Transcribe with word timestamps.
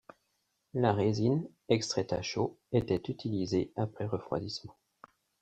La 0.73 0.93
résine 0.93 1.47
extraite 1.69 2.11
à 2.11 2.23
chaud 2.23 2.57
était 2.71 3.03
utilisée 3.07 3.71
après 3.75 4.07
refroidissement. 4.07 4.75